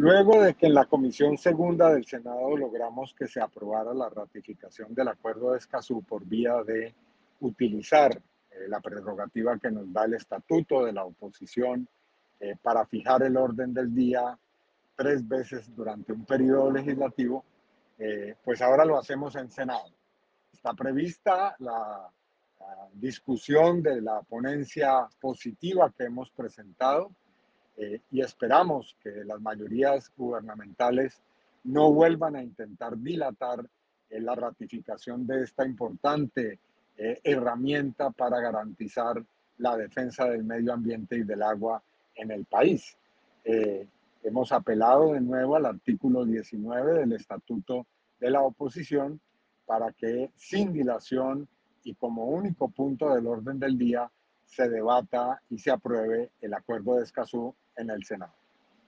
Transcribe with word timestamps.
Luego 0.00 0.42
de 0.42 0.54
que 0.54 0.64
en 0.64 0.72
la 0.72 0.86
Comisión 0.86 1.36
Segunda 1.36 1.90
del 1.90 2.06
Senado 2.06 2.56
logramos 2.56 3.12
que 3.12 3.28
se 3.28 3.38
aprobara 3.38 3.92
la 3.92 4.08
ratificación 4.08 4.94
del 4.94 5.08
Acuerdo 5.08 5.52
de 5.52 5.58
Escazú 5.58 6.02
por 6.02 6.24
vía 6.24 6.62
de 6.62 6.94
utilizar 7.40 8.10
eh, 8.16 8.66
la 8.66 8.80
prerrogativa 8.80 9.58
que 9.58 9.70
nos 9.70 9.92
da 9.92 10.06
el 10.06 10.14
Estatuto 10.14 10.86
de 10.86 10.94
la 10.94 11.04
Oposición 11.04 11.86
eh, 12.40 12.56
para 12.62 12.86
fijar 12.86 13.24
el 13.24 13.36
orden 13.36 13.74
del 13.74 13.94
día 13.94 14.38
tres 14.96 15.28
veces 15.28 15.68
durante 15.76 16.14
un 16.14 16.24
periodo 16.24 16.70
legislativo, 16.70 17.44
eh, 17.98 18.36
pues 18.42 18.62
ahora 18.62 18.86
lo 18.86 18.96
hacemos 18.96 19.36
en 19.36 19.50
Senado. 19.50 19.92
Está 20.50 20.72
prevista 20.72 21.54
la, 21.58 22.08
discusión 22.94 23.82
de 23.82 24.00
la 24.00 24.22
ponencia 24.22 25.06
positiva 25.20 25.92
que 25.94 26.04
hemos 26.04 26.30
presentado 26.30 27.10
eh, 27.76 28.00
y 28.10 28.20
esperamos 28.20 28.96
que 29.02 29.24
las 29.24 29.40
mayorías 29.40 30.12
gubernamentales 30.16 31.20
no 31.64 31.92
vuelvan 31.92 32.36
a 32.36 32.42
intentar 32.42 32.96
dilatar 32.96 33.64
eh, 34.08 34.20
la 34.20 34.34
ratificación 34.34 35.26
de 35.26 35.44
esta 35.44 35.64
importante 35.64 36.58
herramienta 37.24 38.10
para 38.10 38.40
garantizar 38.40 39.24
la 39.56 39.74
defensa 39.74 40.26
del 40.26 40.44
medio 40.44 40.74
ambiente 40.74 41.16
y 41.16 41.22
del 41.22 41.42
agua 41.42 41.82
en 42.14 42.30
el 42.30 42.44
país. 42.44 42.94
hemos 44.22 44.52
apelado 44.52 45.14
de 45.14 45.20
nuevo 45.22 45.56
al 45.56 45.64
artículo 45.64 46.26
19 46.26 46.98
del 46.98 47.12
Estatuto 47.14 47.86
de 48.20 48.30
la 48.30 48.42
oposición 48.42 49.18
para 49.64 49.92
que 49.92 50.30
sin 50.36 50.74
dilación 50.74 51.48
y 51.84 51.94
como 51.94 52.26
único 52.26 52.68
punto 52.68 53.14
del 53.14 53.26
orden 53.26 53.58
del 53.58 53.78
día 53.78 54.10
se 54.50 54.68
debata 54.68 55.40
y 55.48 55.58
se 55.58 55.70
apruebe 55.70 56.32
el 56.40 56.54
acuerdo 56.54 56.96
de 56.96 57.04
Escazú 57.04 57.54
en 57.76 57.90
el 57.90 58.04
Senado. 58.04 58.34